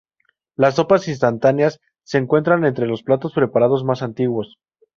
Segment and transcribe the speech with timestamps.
[0.55, 4.57] Las sopas instantáneas se encuentran entre los platos preparados más antiguos.